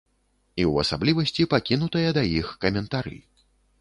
І 0.61 0.63
ў 0.71 0.85
асаблівасці 0.85 1.47
пакінутыя 1.53 2.17
да 2.17 2.23
іх 2.39 2.47
каментары. 2.67 3.17